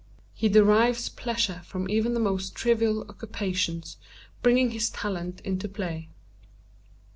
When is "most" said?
2.19-2.55